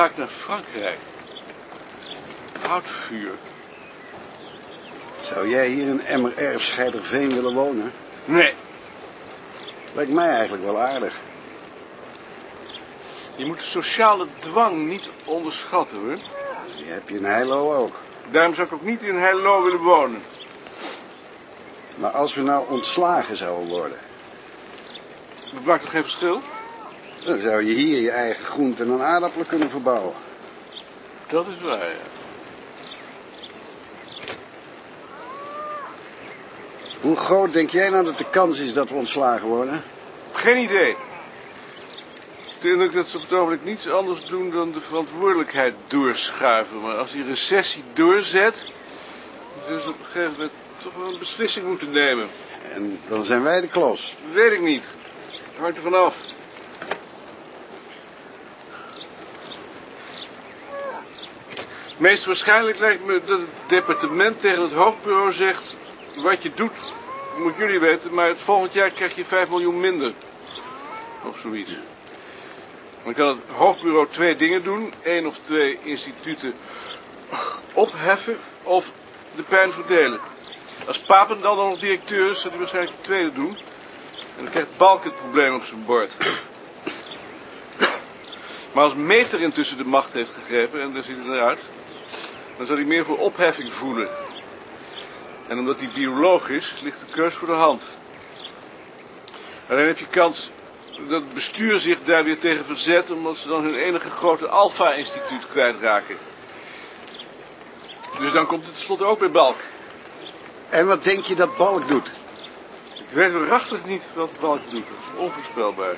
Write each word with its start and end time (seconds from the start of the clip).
ruikt 0.00 0.16
naar 0.16 0.28
Frankrijk. 0.28 0.98
Houtvuur. 2.66 3.34
Zou 5.20 5.48
jij 5.48 5.68
hier 5.68 5.86
in 5.86 6.06
Emmer 6.06 6.36
Erfscheiderveen 6.38 7.28
willen 7.34 7.54
wonen? 7.54 7.92
Nee, 8.24 8.54
Lijkt 9.92 10.12
mij 10.12 10.28
eigenlijk 10.28 10.64
wel 10.64 10.80
aardig. 10.80 11.14
je 13.36 13.46
moet 13.46 13.58
de 13.58 13.64
sociale 13.64 14.26
dwang 14.38 14.86
niet 14.86 15.08
onderschatten, 15.24 15.98
hoor. 15.98 16.18
Die 16.76 16.86
heb 16.86 17.08
je 17.08 17.16
in 17.16 17.24
Heilo 17.24 17.74
ook. 17.74 17.96
Daarom 18.30 18.54
zou 18.54 18.66
ik 18.66 18.72
ook 18.72 18.84
niet 18.84 19.02
in 19.02 19.16
Heilo 19.16 19.62
willen 19.62 19.80
wonen. 19.80 20.22
Maar 21.94 22.10
als 22.10 22.34
we 22.34 22.42
nou 22.42 22.68
ontslagen 22.68 23.36
zouden 23.36 23.68
worden... 23.68 23.98
Dat 25.52 25.64
maakt 25.64 25.82
toch 25.82 25.90
geen 25.90 26.02
verschil? 26.02 26.40
Dan 27.24 27.40
zou 27.40 27.64
je 27.64 27.74
hier 27.74 28.00
je 28.00 28.10
eigen 28.10 28.44
groenten 28.44 28.90
en 28.92 29.02
aardappelen 29.02 29.46
kunnen 29.46 29.70
verbouwen. 29.70 30.14
Dat 31.26 31.46
is 31.46 31.62
waar, 31.62 31.78
ja. 31.78 32.18
Hoe 37.00 37.16
groot 37.16 37.52
denk 37.52 37.70
jij 37.70 37.88
nou 37.88 38.04
dat 38.04 38.18
de 38.18 38.30
kans 38.30 38.58
is 38.58 38.72
dat 38.72 38.88
we 38.88 38.94
ontslagen 38.94 39.48
worden? 39.48 39.82
Geen 40.32 40.56
idee. 40.56 40.96
Ik 42.60 42.78
denk 42.78 42.92
dat 42.92 43.08
ze 43.08 43.16
op 43.16 43.22
het 43.22 43.32
ogenblik 43.32 43.64
niets 43.64 43.88
anders 43.88 44.24
doen 44.24 44.50
dan 44.50 44.72
de 44.72 44.80
verantwoordelijkheid 44.80 45.74
doorschuiven. 45.86 46.80
Maar 46.80 46.96
als 46.96 47.12
die 47.12 47.24
recessie 47.24 47.82
doorzet, 47.94 48.64
dan 49.54 49.64
zullen 49.66 49.82
ze 49.82 49.88
op 49.88 49.98
een 49.98 50.04
gegeven 50.04 50.32
moment 50.32 50.50
toch 50.82 50.92
wel 50.96 51.08
een 51.12 51.18
beslissing 51.18 51.66
moeten 51.66 51.90
nemen. 51.90 52.28
En 52.72 52.98
dan 53.08 53.24
zijn 53.24 53.42
wij 53.42 53.60
de 53.60 53.68
klos. 53.68 54.16
Weet 54.32 54.52
ik 54.52 54.60
niet. 54.60 54.84
Dat 55.26 55.60
hangt 55.60 55.76
er 55.76 55.82
vanaf. 55.82 56.16
Meest 62.00 62.24
waarschijnlijk 62.24 62.78
lijkt 62.78 63.04
me 63.04 63.20
dat 63.26 63.38
het 63.38 63.48
departement 63.66 64.40
tegen 64.40 64.62
het 64.62 64.72
hoofdbureau 64.72 65.32
zegt... 65.32 65.74
wat 66.16 66.42
je 66.42 66.50
doet, 66.54 66.92
moet 67.36 67.56
jullie 67.56 67.78
weten, 67.78 68.14
maar 68.14 68.28
het 68.28 68.40
volgend 68.40 68.72
jaar 68.72 68.90
krijg 68.90 69.14
je 69.14 69.24
5 69.24 69.48
miljoen 69.48 69.80
minder. 69.80 70.12
Of 71.24 71.38
zoiets. 71.38 71.72
Dan 73.04 73.14
kan 73.14 73.28
het 73.28 73.38
hoofdbureau 73.54 74.06
twee 74.10 74.36
dingen 74.36 74.62
doen. 74.62 74.92
Eén 75.02 75.26
of 75.26 75.38
twee 75.38 75.78
instituten 75.82 76.54
opheffen 77.72 78.38
of 78.62 78.90
de 79.36 79.42
pijn 79.42 79.72
verdelen. 79.72 80.20
Als 80.86 80.98
Papen 80.98 81.40
dan 81.40 81.56
nog 81.56 81.78
directeur 81.78 82.30
is, 82.30 82.40
zal 82.40 82.50
hij 82.50 82.58
waarschijnlijk 82.58 82.96
het 82.96 83.04
tweede 83.04 83.32
doen. 83.32 83.56
En 84.36 84.44
dan 84.44 84.50
krijgt 84.50 84.76
Balk 84.76 85.04
het 85.04 85.18
probleem 85.18 85.54
op 85.54 85.64
zijn 85.64 85.84
bord. 85.84 86.16
Maar 88.72 88.84
als 88.84 88.94
Meter 88.94 89.40
intussen 89.40 89.76
de 89.76 89.84
macht 89.84 90.12
heeft 90.12 90.32
gegrepen, 90.40 90.82
en 90.82 90.92
daar 90.92 91.02
ziet 91.02 91.16
het 91.16 91.26
eruit, 91.26 91.60
dan 92.60 92.68
zal 92.68 92.78
hij 92.78 92.88
meer 92.88 93.04
voor 93.04 93.18
opheffing 93.18 93.72
voelen. 93.72 94.08
En 95.46 95.58
omdat 95.58 95.78
hij 95.78 95.90
bioloog 95.94 96.48
is, 96.48 96.74
ligt 96.82 97.00
de 97.00 97.06
keus 97.10 97.34
voor 97.34 97.48
de 97.48 97.54
hand. 97.54 97.82
Alleen 99.68 99.86
heb 99.86 99.98
je 99.98 100.06
kans 100.06 100.50
dat 101.08 101.22
het 101.22 101.34
bestuur 101.34 101.78
zich 101.78 101.98
daar 102.04 102.24
weer 102.24 102.38
tegen 102.38 102.64
verzet, 102.64 103.10
omdat 103.10 103.36
ze 103.36 103.48
dan 103.48 103.62
hun 103.62 103.74
enige 103.74 104.10
grote 104.10 104.48
Alpha-instituut 104.48 105.46
kwijtraken. 105.50 106.16
Dus 108.18 108.32
dan 108.32 108.46
komt 108.46 108.64
het 108.64 108.74
tenslotte 108.74 109.04
ook 109.04 109.18
bij 109.18 109.30
Balk. 109.30 109.56
En 110.68 110.86
wat 110.86 111.04
denk 111.04 111.24
je 111.24 111.34
dat 111.34 111.56
Balk 111.56 111.88
doet? 111.88 112.10
Ik 112.94 113.10
weet 113.12 113.32
waarachtig 113.32 113.84
niet 113.84 114.10
wat 114.14 114.30
Balk 114.40 114.70
doet. 114.70 114.84
Dat 114.84 115.14
is 115.14 115.20
onvoorspelbaar. 115.20 115.94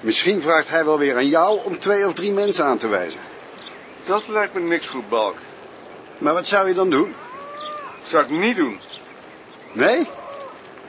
Misschien 0.00 0.42
vraagt 0.42 0.68
hij 0.68 0.84
wel 0.84 0.98
weer 0.98 1.16
aan 1.16 1.28
jou 1.28 1.60
om 1.64 1.78
twee 1.78 2.06
of 2.06 2.14
drie 2.14 2.32
mensen 2.32 2.64
aan 2.64 2.78
te 2.78 2.88
wijzen. 2.88 3.20
Dat 4.04 4.28
lijkt 4.28 4.54
me 4.54 4.60
niks 4.60 4.86
voor 4.86 5.02
Balk. 5.08 5.36
Maar 6.18 6.34
wat 6.34 6.46
zou 6.46 6.68
je 6.68 6.74
dan 6.74 6.90
doen? 6.90 7.14
Dat 8.00 8.08
zou 8.08 8.24
ik 8.24 8.30
niet 8.30 8.56
doen. 8.56 8.80
Nee? 9.72 10.06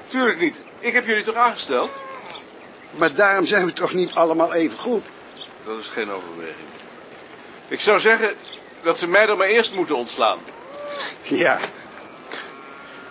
Tuurlijk 0.07 0.39
niet. 0.39 0.55
Ik 0.79 0.93
heb 0.93 1.05
jullie 1.05 1.23
toch 1.23 1.35
aangesteld? 1.35 1.91
Maar 2.91 3.13
daarom 3.13 3.45
zijn 3.45 3.65
we 3.65 3.73
toch 3.73 3.93
niet 3.93 4.13
allemaal 4.13 4.53
even 4.53 4.79
goed? 4.79 5.05
Dat 5.65 5.79
is 5.79 5.87
geen 5.87 6.11
overweging. 6.11 6.67
Ik 7.67 7.79
zou 7.79 7.99
zeggen 7.99 8.35
dat 8.83 8.99
ze 8.99 9.07
mij 9.07 9.25
dan 9.25 9.37
maar 9.37 9.47
eerst 9.47 9.73
moeten 9.73 9.95
ontslaan. 9.95 10.39
Ja, 11.21 11.57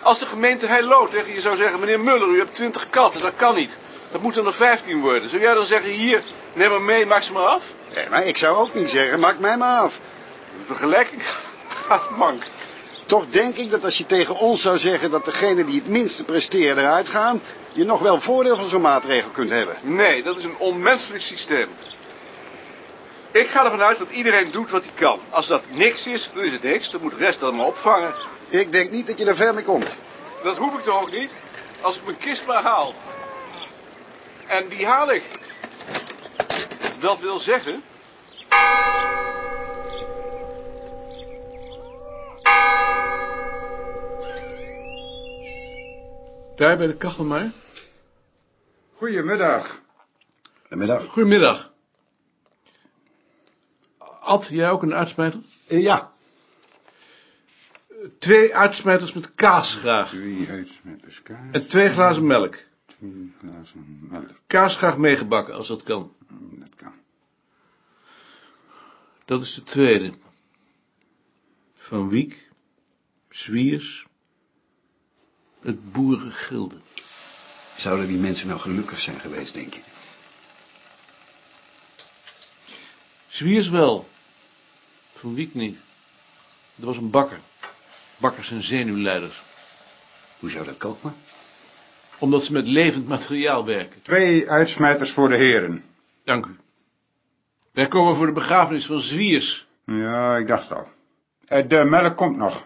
Als 0.01 0.19
de 0.19 0.25
gemeente 0.25 0.65
Heilo 0.65 1.07
tegen 1.07 1.33
je 1.33 1.41
zou 1.41 1.55
zeggen... 1.55 1.79
meneer 1.79 1.99
Muller, 1.99 2.27
u 2.27 2.37
hebt 2.37 2.53
twintig 2.55 2.89
katten, 2.89 3.21
dat 3.21 3.33
kan 3.35 3.55
niet. 3.55 3.77
Dat 4.11 4.21
moeten 4.21 4.41
er 4.41 4.47
nog 4.47 4.55
vijftien 4.55 4.99
worden. 5.01 5.29
Zou 5.29 5.41
jij 5.41 5.53
dan 5.53 5.65
zeggen, 5.65 5.89
hier, 5.89 6.23
neem 6.53 6.69
maar 6.69 6.81
mee, 6.81 7.05
maak 7.05 7.23
ze 7.23 7.31
maar 7.31 7.43
af? 7.43 7.63
Nee, 7.95 8.09
maar 8.09 8.25
ik 8.25 8.37
zou 8.37 8.57
ook 8.57 8.73
niet 8.73 8.89
zeggen, 8.89 9.19
maak 9.19 9.39
mij 9.39 9.57
maar 9.57 9.79
af. 9.79 9.99
De 10.57 10.65
vergelijking 10.65 11.21
gaat 11.87 12.09
mank. 12.17 12.43
Toch 13.05 13.25
denk 13.29 13.55
ik 13.55 13.71
dat 13.71 13.83
als 13.83 13.97
je 13.97 14.05
tegen 14.05 14.37
ons 14.37 14.61
zou 14.61 14.77
zeggen 14.77 15.09
dat 15.09 15.25
degene 15.25 15.65
die 15.65 15.75
het 15.75 15.87
minste 15.87 16.23
presteren 16.23 16.77
eruit 16.83 17.09
gaan, 17.09 17.41
je 17.71 17.83
nog 17.83 17.99
wel 17.99 18.21
voordeel 18.21 18.55
van 18.55 18.65
zo'n 18.65 18.81
maatregel 18.81 19.29
kunt 19.29 19.49
hebben. 19.49 19.75
Nee, 19.81 20.23
dat 20.23 20.37
is 20.37 20.43
een 20.43 20.57
onmenselijk 20.57 21.23
systeem. 21.23 21.67
Ik 23.31 23.47
ga 23.47 23.63
ervan 23.63 23.81
uit 23.81 23.97
dat 23.97 24.09
iedereen 24.09 24.51
doet 24.51 24.71
wat 24.71 24.83
hij 24.83 24.91
kan. 24.95 25.19
Als 25.29 25.47
dat 25.47 25.63
niks 25.69 26.07
is, 26.07 26.29
dan 26.33 26.43
is 26.43 26.51
het 26.51 26.63
niks. 26.63 26.89
Dan 26.89 27.01
moet 27.01 27.11
de 27.11 27.25
rest 27.25 27.39
dan 27.39 27.55
maar 27.55 27.65
opvangen. 27.65 28.13
Ik 28.49 28.71
denk 28.71 28.91
niet 28.91 29.07
dat 29.07 29.19
je 29.19 29.25
er 29.25 29.35
ver 29.35 29.53
mee 29.53 29.63
komt. 29.63 29.95
Dat 30.43 30.57
hoef 30.57 30.77
ik 30.77 30.83
toch 30.83 31.01
ook 31.01 31.11
niet? 31.11 31.31
Als 31.81 31.95
ik 31.95 32.05
mijn 32.05 32.17
kist 32.17 32.45
maar 32.45 32.63
haal. 32.63 32.93
En 34.47 34.67
die 34.67 34.85
haal 34.85 35.11
ik. 35.11 35.23
Dat 36.99 37.19
wil 37.19 37.39
zeggen... 37.39 37.83
Daar 46.57 46.77
bij 46.77 46.87
de 46.87 46.95
kachel 46.97 47.23
maar. 47.23 47.51
Goedemiddag. 48.95 49.81
Middag. 50.69 51.05
Goedemiddag. 51.05 51.73
Ad, 54.21 54.47
jij 54.47 54.71
ook 54.71 54.81
een 54.81 54.93
uitsmijter? 54.93 55.39
Eh, 55.67 55.81
ja. 55.81 56.11
Twee 58.19 58.55
uitsmijters 58.55 59.13
met 59.13 59.35
kaas 59.35 59.75
graag. 59.75 60.09
Twee 60.09 60.49
uitsmetters 60.49 61.21
kaas. 61.21 61.51
En 61.51 61.67
twee 61.67 61.89
glazen 61.89 62.27
melk. 62.27 62.57
Twee 62.97 63.33
glazen 63.39 64.07
melk. 64.09 64.29
Kaas 64.47 64.75
graag 64.75 64.97
meegebakken, 64.97 65.53
als 65.53 65.67
dat 65.67 65.83
kan. 65.83 66.13
Dat 66.51 66.75
kan. 66.75 66.93
Dat 69.25 69.41
is 69.41 69.53
de 69.53 69.63
tweede. 69.63 70.13
Van 71.75 72.09
Wiek, 72.09 72.46
Zwiers, 73.37 74.05
het 75.61 75.91
boerengilde. 75.91 76.75
Zouden 77.75 78.07
die 78.07 78.17
mensen 78.17 78.47
nou 78.47 78.59
gelukkig 78.59 78.99
zijn 78.99 79.19
geweest, 79.19 79.53
denk 79.53 79.73
je? 79.73 79.79
Zwiers 83.27 83.69
wel. 83.69 84.07
Van 85.13 85.33
Wiek 85.33 85.53
niet. 85.53 85.77
Er 86.79 86.85
was 86.85 86.97
een 86.97 87.09
bakker. 87.09 87.39
Bakkers 88.17 88.51
en 88.51 88.63
zenuwleiders. 88.63 89.41
Hoe 90.39 90.49
zou 90.49 90.65
dat 90.65 90.77
komen? 90.77 91.15
Omdat 92.17 92.43
ze 92.43 92.51
met 92.51 92.67
levend 92.67 93.07
materiaal 93.07 93.65
werken. 93.65 94.01
Twee 94.01 94.49
uitsmijters 94.49 95.11
voor 95.11 95.29
de 95.29 95.37
heren. 95.37 95.83
Dank 96.23 96.45
u. 96.45 96.57
Wij 97.71 97.87
komen 97.87 98.15
voor 98.15 98.25
de 98.25 98.31
begrafenis 98.31 98.85
van 98.85 99.01
Zwiers. 99.01 99.67
Ja, 99.85 100.37
ik 100.37 100.47
dacht 100.47 100.71
al. 100.71 100.87
Eh, 101.45 101.69
De 101.69 101.83
melk 101.83 102.17
komt 102.17 102.37
nog. 102.37 102.61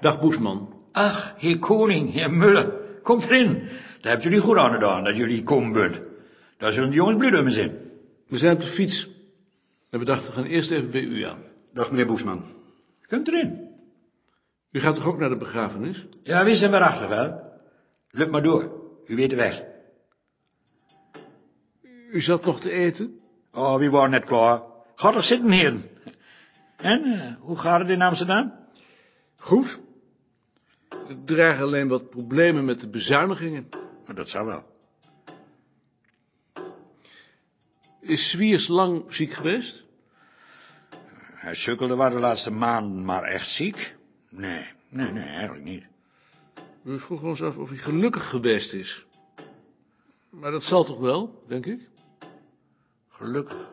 Dag 0.00 0.20
Boesman. 0.20 0.74
Ach, 0.92 1.34
heer 1.38 1.58
Koning, 1.58 2.12
heer 2.12 2.30
Muller, 2.30 2.72
komt 3.02 3.24
erin. 3.24 3.68
Daar 4.00 4.12
hebt 4.12 4.22
jullie 4.22 4.40
goed 4.40 4.56
aan 4.56 4.72
gedaan 4.72 5.04
dat 5.04 5.16
jullie 5.16 5.42
komen 5.42 5.72
bent. 5.72 6.00
Daar 6.58 6.72
zullen 6.72 6.90
de 6.90 6.96
jongens 6.96 7.42
mee 7.42 7.50
zijn. 7.50 7.76
We 8.26 8.38
zijn 8.38 8.54
op 8.54 8.60
de 8.60 8.66
fiets. 8.66 9.08
En 9.90 9.98
we 9.98 10.04
dachten, 10.04 10.26
we 10.26 10.32
gaan 10.32 10.44
eerst 10.44 10.70
even 10.70 10.90
bij 10.90 11.00
u 11.00 11.22
aan. 11.22 11.42
Dag, 11.72 11.90
meneer 11.90 12.06
Boesman. 12.06 12.44
Komt 13.06 13.28
erin. 13.28 13.68
U 14.70 14.80
gaat 14.80 14.94
toch 14.94 15.06
ook 15.06 15.18
naar 15.18 15.28
de 15.28 15.36
begrafenis? 15.36 16.06
Ja, 16.22 16.44
we 16.44 16.56
zijn 16.56 16.70
waarachtig 16.70 17.08
wel. 17.08 17.40
Lukt 18.10 18.30
maar 18.30 18.42
door, 18.42 18.70
u 19.06 19.16
weet 19.16 19.30
de 19.30 19.36
weg. 19.36 19.62
U 22.10 22.20
zat 22.20 22.44
nog 22.44 22.60
te 22.60 22.70
eten? 22.70 23.20
Oh, 23.52 23.76
wie 23.76 23.90
waren 23.90 24.10
net 24.10 24.24
klaar. 24.24 24.62
Gaat 24.94 25.14
er 25.14 25.22
zitten, 25.22 25.50
heren. 25.50 25.82
En, 26.76 27.04
eh, 27.04 27.32
hoe 27.40 27.58
gaat 27.58 27.80
het 27.80 27.90
in 27.90 28.02
Amsterdam? 28.02 28.52
Goed. 29.36 29.78
Er 31.08 31.24
dreigen 31.24 31.64
alleen 31.64 31.88
wat 31.88 32.10
problemen 32.10 32.64
met 32.64 32.80
de 32.80 32.88
bezuinigingen. 32.88 33.68
Oh, 34.08 34.16
dat 34.16 34.28
zou 34.28 34.46
wel. 34.46 34.76
Is 38.00 38.30
Zwiers 38.30 38.68
lang 38.68 39.14
ziek 39.14 39.32
geweest? 39.32 39.84
Hij 41.34 41.54
sukkelde 41.54 41.94
waar 41.94 42.10
de 42.10 42.18
laatste 42.18 42.50
maanden, 42.50 43.04
maar 43.04 43.22
echt 43.22 43.48
ziek? 43.48 43.96
Nee, 44.28 44.66
nee, 44.88 45.12
nee, 45.12 45.28
eigenlijk 45.28 45.64
niet. 45.64 45.84
We 46.82 46.98
vroegen 46.98 47.28
ons 47.28 47.42
af 47.42 47.58
of 47.58 47.68
hij 47.68 47.78
gelukkig 47.78 48.28
geweest 48.28 48.72
is. 48.72 49.06
Maar 50.30 50.50
dat 50.50 50.64
zal 50.64 50.84
toch 50.84 50.98
wel, 50.98 51.44
denk 51.46 51.66
ik? 51.66 51.88
Gelukkig. 53.08 53.68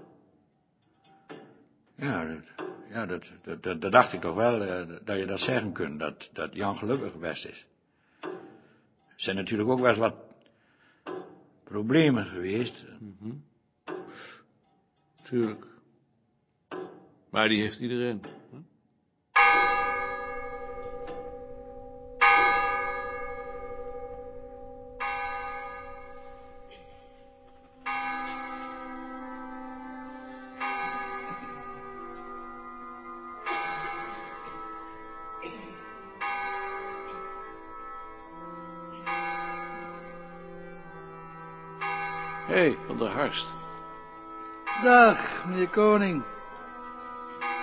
Ja, 1.96 2.26
dat, 2.26 2.55
ja 2.96 3.06
dat, 3.06 3.24
dat, 3.44 3.82
dat, 3.82 3.92
dacht 3.92 4.14
ik 4.14 4.22
toch 4.22 4.36
wel, 4.36 4.64
eh, 4.64 4.96
dat 5.04 5.18
je 5.18 5.26
dat 5.26 5.40
zeggen 5.40 5.72
kunt, 5.72 6.00
dat, 6.00 6.30
dat 6.34 6.54
Jan 6.54 6.78
gelukkig 6.78 7.12
geweest 7.12 7.46
is. 7.46 7.66
Er 8.20 8.30
zijn 9.16 9.36
natuurlijk 9.36 9.70
ook 9.70 9.80
wel 9.80 9.90
eens 9.90 9.98
wat 9.98 10.16
problemen 11.64 12.26
geweest. 12.26 12.86
Tuurlijk. 15.22 15.66
Maar 17.30 17.50
die 17.50 17.62
heeft 17.62 17.80
iedereen. 17.80 18.22
Van 42.98 43.08
der 43.08 43.16
Harst. 43.16 43.54
Dag, 44.84 45.18
meneer 45.46 45.68
Koning. 45.68 46.24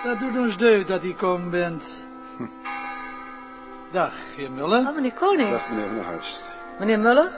Dat 0.03 0.19
doet 0.19 0.37
ons 0.37 0.57
deugd 0.57 0.87
dat 0.87 1.03
u 1.03 1.13
komen 1.13 1.49
bent. 1.49 2.05
Dag, 3.91 4.13
heer 4.35 4.51
Muller. 4.51 4.87
Oh, 4.87 4.95
meneer 4.95 5.13
Koning. 5.13 5.49
Dag 5.49 5.69
meneer 5.69 5.87
Van 5.87 5.95
der 5.95 6.05
Harst. 6.05 6.51
Meneer 6.79 6.99
Muller. 6.99 7.31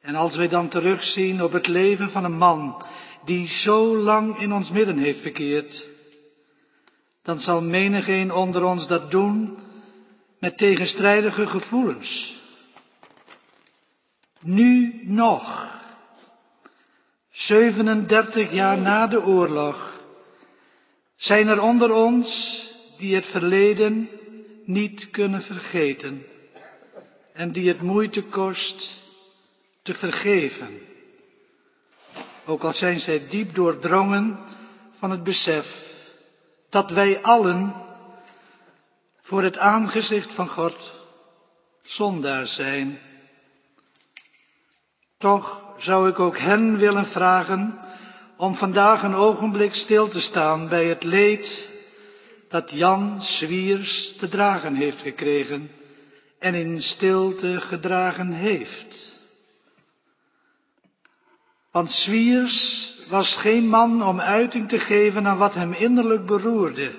En 0.01 0.15
als 0.15 0.37
wij 0.37 0.49
dan 0.49 0.69
terugzien 0.69 1.43
op 1.43 1.53
het 1.53 1.67
leven 1.67 2.11
van 2.11 2.25
een 2.25 2.37
man 2.37 2.85
die 3.25 3.49
zo 3.49 3.97
lang 3.97 4.41
in 4.41 4.53
ons 4.53 4.71
midden 4.71 4.99
heeft 4.99 5.21
verkeerd, 5.21 5.89
dan 7.23 7.39
zal 7.39 7.63
menigeen 7.63 8.33
onder 8.33 8.65
ons 8.65 8.87
dat 8.87 9.11
doen 9.11 9.59
met 10.39 10.59
tegenstrijdige 10.59 11.47
gevoelens. 11.47 12.41
Nu 14.41 15.01
nog, 15.05 15.76
37 17.37 18.53
jaar 18.53 18.79
na 18.79 19.07
de 19.07 19.25
oorlog, 19.25 20.01
zijn 21.17 21.49
er 21.49 21.63
onder 21.63 21.93
ons 21.93 22.61
die 22.99 23.15
het 23.15 23.27
verleden 23.27 24.09
niet 24.65 25.11
kunnen 25.11 25.43
vergeten 25.43 26.27
en 27.33 27.53
die 27.53 27.69
het 27.69 27.83
moeite 27.83 28.23
kost 28.23 28.97
te 29.83 29.95
vergeven. 29.95 30.81
Ook 32.45 32.63
al 32.63 32.73
zijn 32.73 33.01
zij 33.01 33.29
diep 33.29 33.55
doordrongen 33.55 34.39
van 34.99 35.11
het 35.11 35.23
besef 35.23 35.85
dat 36.69 36.91
wij 36.91 37.23
allen 37.23 37.75
voor 39.23 39.43
het 39.43 39.59
aangezicht 39.59 40.33
van 40.33 40.49
God 40.49 40.95
zondaar 41.83 42.47
zijn. 42.47 42.99
Toch 45.19 45.66
zou 45.77 46.09
ik 46.09 46.19
ook 46.19 46.39
hen 46.39 46.79
willen 46.79 47.07
vragen 47.07 47.79
om 48.37 48.55
vandaag 48.55 49.03
een 49.03 49.15
ogenblik 49.15 49.75
stil 49.75 50.09
te 50.09 50.21
staan 50.21 50.69
bij 50.69 50.85
het 50.85 51.05
leed 51.05 51.71
dat 52.49 52.71
Jan 52.71 53.23
Swiers 53.23 54.17
te 54.17 54.29
dragen 54.29 54.75
heeft 54.75 55.03
gekregen 55.03 55.71
en 56.39 56.55
in 56.55 56.83
stilte 56.83 57.61
gedragen 57.61 58.33
heeft. 58.33 59.21
Want 61.71 61.91
Swiers 61.91 62.93
was 63.09 63.35
geen 63.35 63.69
man 63.69 64.05
om 64.05 64.21
uiting 64.21 64.69
te 64.69 64.79
geven 64.79 65.27
aan 65.27 65.39
wat 65.39 65.55
hem 65.55 65.73
innerlijk 65.73 66.27
beroerde. 66.27 66.95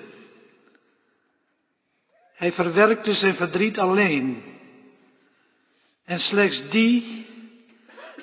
Hij 2.34 2.52
verwerkte 2.52 3.12
zijn 3.12 3.34
verdriet 3.34 3.78
alleen. 3.78 4.42
En 6.04 6.20
slechts 6.20 6.68
die 6.68 7.26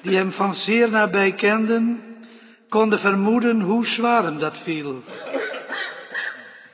die 0.06 0.16
hem 0.16 0.32
van 0.32 0.56
zeer 0.56 0.90
nabij 0.90 1.32
kenden, 1.32 2.04
konden 2.70 3.00
vermoeden 3.00 3.62
hoe 3.62 3.86
zwaar 3.86 4.24
hem 4.24 4.40
dat 4.40 4.58
viel. 4.58 5.04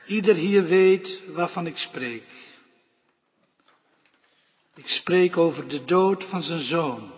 Ieder 0.06 0.34
hier 0.34 0.64
weet 0.64 1.20
waarvan 1.26 1.66
ik 1.66 1.78
spreek. 1.78 2.24
Ik 4.74 4.88
spreek 4.88 5.36
over 5.36 5.68
de 5.68 5.84
dood 5.84 6.24
van 6.24 6.42
zijn 6.42 6.60
zoon, 6.60 7.10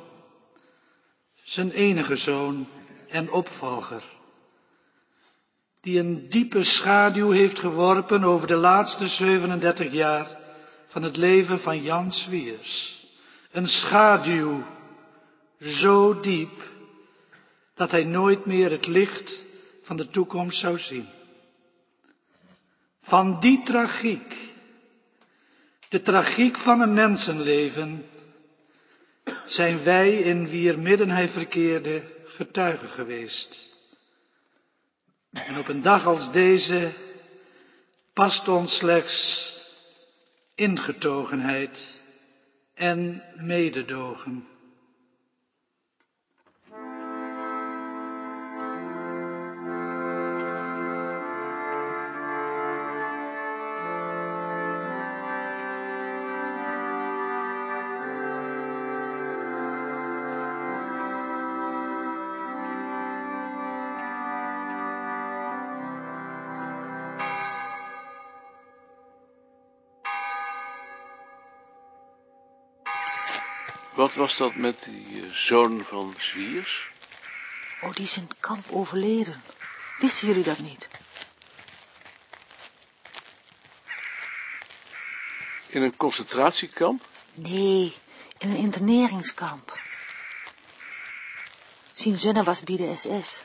zijn 1.43 1.71
enige 1.71 2.17
zoon 2.17 2.67
en 3.09 3.31
opvolger, 3.31 4.05
die 5.81 5.99
een 5.99 6.29
diepe 6.29 6.63
schaduw 6.63 7.31
heeft 7.31 7.59
geworpen 7.59 8.25
over 8.25 8.47
de 8.47 8.57
laatste 8.57 9.09
37 9.09 9.93
jaar 9.93 10.39
van 10.89 11.03
het 11.03 11.17
leven 11.17 11.61
van 11.61 11.83
Jan 11.83 12.13
Swiers. 12.13 13.03
Een 13.51 13.69
schaduw 13.69 14.65
zo 15.65 16.21
diep 16.21 16.63
dat 17.75 17.91
hij 17.91 18.05
nooit 18.05 18.45
meer 18.45 18.71
het 18.71 18.87
licht 18.87 19.43
van 19.83 19.97
de 19.97 20.11
toekomst 20.11 20.59
zou 20.59 20.79
zien. 20.79 21.09
Van 23.03 23.41
die 23.41 23.63
tragiek, 23.63 24.35
de 25.89 26.03
tragiek 26.03 26.57
van 26.57 26.81
een 26.81 26.95
mensenleven, 26.95 28.07
zijn 29.47 29.83
wij 29.83 30.13
in 30.19 30.49
wier 30.49 30.79
midden 30.79 31.11
hij 31.11 31.29
verkeerde 31.29 32.03
getuigen 32.27 32.89
geweest. 32.89 33.73
En 35.33 35.59
op 35.59 35.69
een 35.69 35.83
dag 35.83 36.07
als 36.07 36.33
deze 36.33 36.93
past 38.13 38.49
ons 38.49 38.77
slechts 38.77 39.53
ingetogenheid 40.55 42.01
en 42.75 43.23
mededogen. 43.37 44.54
Wat 73.95 74.15
was 74.15 74.37
dat 74.37 74.55
met 74.55 74.85
die 74.85 75.23
eh, 75.23 75.31
zoon 75.31 75.85
van 75.85 76.15
Zwiers? 76.19 76.89
Oh, 77.81 77.93
die 77.93 78.05
is 78.05 78.17
in 78.17 78.23
het 78.23 78.37
kamp 78.41 78.67
overleden. 78.71 79.43
Wisten 79.99 80.27
jullie 80.27 80.43
dat 80.43 80.59
niet? 80.59 80.89
In 85.67 85.83
een 85.83 85.97
concentratiekamp? 85.97 87.07
Nee, 87.35 87.97
in 88.39 88.51
een 88.51 88.57
interneringskamp. 88.57 89.79
Zijn 91.93 92.19
zonne 92.19 92.43
was 92.43 92.63
bij 92.63 92.77
de 92.77 92.97
SS. 92.97 93.45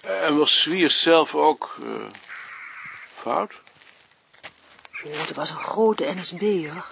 En 0.00 0.36
was 0.36 0.60
Zwiers 0.60 1.02
zelf 1.02 1.34
ook 1.34 1.76
eh, 1.82 2.06
fout? 3.12 3.62
Dat 5.12 5.36
was 5.36 5.50
een 5.50 5.56
grote 5.56 6.14
NSB'er. 6.14 6.84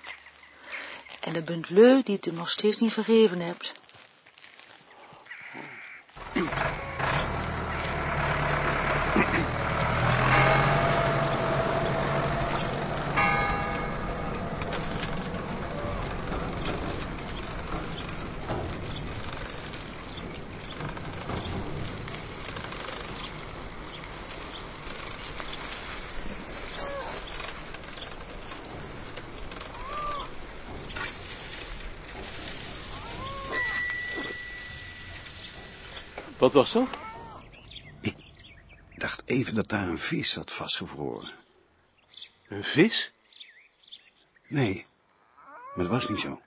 En 1.21 1.33
de 1.33 1.42
bent 1.42 1.71
leu 1.71 2.02
die 2.02 2.14
het 2.14 2.25
hem 2.25 2.35
nog 2.35 2.50
steeds 2.50 2.76
niet 2.76 2.92
vergeven 2.92 3.40
hebt. 3.40 3.73
Wat 36.43 36.53
was 36.53 36.73
dat? 36.73 36.89
Ik 38.01 38.15
dacht 38.95 39.23
even 39.25 39.55
dat 39.55 39.69
daar 39.69 39.89
een 39.89 39.99
vis 39.99 40.31
zat 40.31 40.53
vastgevroren. 40.53 41.33
Een 42.49 42.65
vis? 42.65 43.13
Nee, 44.47 44.87
maar 45.73 45.85
dat 45.85 45.93
was 45.95 46.09
niet 46.09 46.21
zo. 46.21 46.43